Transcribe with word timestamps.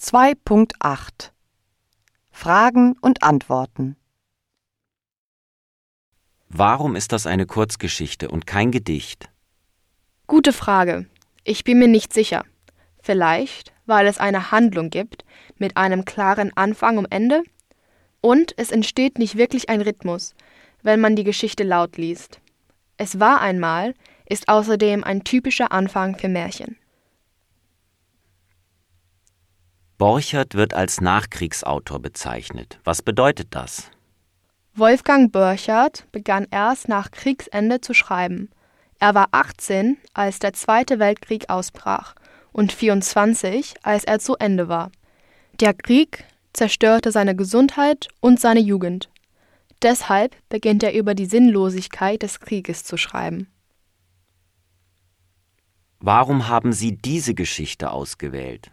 2.8 0.00 1.30
Fragen 2.30 2.96
und 3.02 3.22
Antworten 3.22 3.96
Warum 6.48 6.96
ist 6.96 7.12
das 7.12 7.26
eine 7.26 7.44
Kurzgeschichte 7.44 8.30
und 8.30 8.46
kein 8.46 8.70
Gedicht? 8.70 9.28
Gute 10.26 10.54
Frage. 10.54 11.04
Ich 11.44 11.64
bin 11.64 11.78
mir 11.78 11.86
nicht 11.86 12.14
sicher. 12.14 12.46
Vielleicht, 13.02 13.74
weil 13.84 14.06
es 14.06 14.16
eine 14.16 14.50
Handlung 14.50 14.88
gibt 14.88 15.26
mit 15.58 15.76
einem 15.76 16.06
klaren 16.06 16.50
Anfang 16.56 16.96
und 16.96 17.12
Ende 17.12 17.42
und 18.22 18.54
es 18.56 18.70
entsteht 18.70 19.18
nicht 19.18 19.36
wirklich 19.36 19.68
ein 19.68 19.82
Rhythmus, 19.82 20.34
wenn 20.82 21.02
man 21.02 21.14
die 21.14 21.24
Geschichte 21.24 21.62
laut 21.62 21.98
liest. 21.98 22.40
Es 22.96 23.20
war 23.20 23.42
einmal 23.42 23.92
ist 24.24 24.48
außerdem 24.48 25.04
ein 25.04 25.24
typischer 25.24 25.72
Anfang 25.72 26.16
für 26.16 26.28
Märchen. 26.28 26.78
Borchert 30.00 30.54
wird 30.54 30.72
als 30.72 31.02
Nachkriegsautor 31.02 32.00
bezeichnet. 32.00 32.80
Was 32.84 33.02
bedeutet 33.02 33.48
das? 33.50 33.90
Wolfgang 34.74 35.30
Borchardt 35.30 36.06
begann 36.10 36.46
erst 36.50 36.88
nach 36.88 37.10
Kriegsende 37.10 37.82
zu 37.82 37.92
schreiben. 37.92 38.48
Er 38.98 39.14
war 39.14 39.28
18, 39.32 39.98
als 40.14 40.38
der 40.38 40.54
Zweite 40.54 41.00
Weltkrieg 41.00 41.50
ausbrach 41.50 42.14
und 42.50 42.72
24, 42.72 43.74
als 43.82 44.04
er 44.04 44.20
zu 44.20 44.36
Ende 44.36 44.68
war. 44.68 44.90
Der 45.60 45.74
Krieg 45.74 46.24
zerstörte 46.54 47.12
seine 47.12 47.36
Gesundheit 47.36 48.08
und 48.20 48.40
seine 48.40 48.60
Jugend. 48.60 49.10
Deshalb 49.82 50.34
beginnt 50.48 50.82
er 50.82 50.94
über 50.94 51.14
die 51.14 51.26
Sinnlosigkeit 51.26 52.22
des 52.22 52.40
Krieges 52.40 52.84
zu 52.84 52.96
schreiben. 52.96 53.48
Warum 55.98 56.48
haben 56.48 56.72
Sie 56.72 56.96
diese 56.96 57.34
Geschichte 57.34 57.90
ausgewählt? 57.90 58.70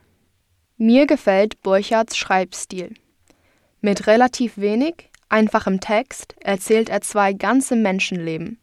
Mir 0.80 1.08
gefällt 1.08 1.64
Burchards 1.64 2.16
Schreibstil. 2.16 2.94
Mit 3.82 4.06
relativ 4.06 4.60
wenig, 4.60 5.10
einfachem 5.28 5.80
Text 5.80 6.36
erzählt 6.40 6.90
er 6.90 7.02
zwei 7.02 7.34
ganze 7.34 7.76
Menschenleben. 7.76 8.60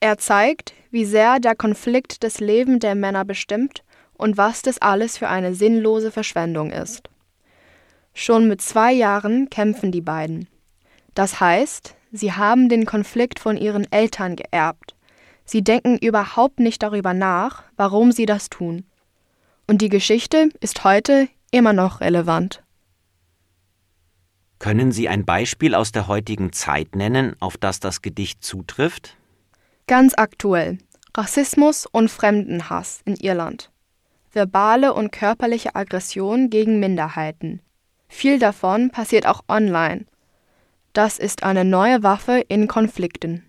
Er 0.00 0.16
zeigt, 0.16 0.72
wie 0.90 1.04
sehr 1.04 1.40
der 1.40 1.54
Konflikt 1.54 2.24
das 2.24 2.40
Leben 2.40 2.80
der 2.80 2.94
Männer 2.94 3.26
bestimmt 3.26 3.84
und 4.14 4.38
was 4.38 4.62
das 4.62 4.80
alles 4.80 5.18
für 5.18 5.28
eine 5.28 5.54
sinnlose 5.54 6.10
Verschwendung 6.10 6.70
ist. 6.70 7.10
Schon 8.14 8.48
mit 8.48 8.62
zwei 8.62 8.94
Jahren 8.94 9.50
kämpfen 9.50 9.92
die 9.92 10.00
beiden. 10.00 10.48
Das 11.14 11.40
heißt, 11.40 11.94
sie 12.10 12.32
haben 12.32 12.70
den 12.70 12.86
Konflikt 12.86 13.38
von 13.38 13.58
ihren 13.58 13.86
Eltern 13.92 14.36
geerbt. 14.36 14.96
Sie 15.44 15.62
denken 15.62 15.98
überhaupt 15.98 16.58
nicht 16.58 16.82
darüber 16.82 17.12
nach, 17.12 17.64
warum 17.76 18.12
sie 18.12 18.24
das 18.24 18.48
tun. 18.48 18.86
Und 19.66 19.80
die 19.80 19.88
Geschichte 19.88 20.50
ist 20.60 20.84
heute 20.84 21.28
immer 21.50 21.72
noch 21.72 22.00
relevant. 22.00 22.62
Können 24.58 24.92
Sie 24.92 25.08
ein 25.08 25.24
Beispiel 25.24 25.74
aus 25.74 25.92
der 25.92 26.08
heutigen 26.08 26.52
Zeit 26.52 26.96
nennen, 26.96 27.36
auf 27.40 27.56
das 27.56 27.80
das 27.80 28.02
Gedicht 28.02 28.42
zutrifft? 28.44 29.16
Ganz 29.86 30.14
aktuell. 30.16 30.78
Rassismus 31.16 31.86
und 31.86 32.10
Fremdenhass 32.10 33.02
in 33.04 33.16
Irland. 33.16 33.70
Verbale 34.32 34.94
und 34.94 35.12
körperliche 35.12 35.74
Aggression 35.74 36.50
gegen 36.50 36.80
Minderheiten. 36.80 37.60
Viel 38.08 38.38
davon 38.38 38.90
passiert 38.90 39.26
auch 39.26 39.42
online. 39.48 40.06
Das 40.92 41.18
ist 41.18 41.42
eine 41.42 41.64
neue 41.64 42.02
Waffe 42.02 42.44
in 42.48 42.66
Konflikten. 42.68 43.44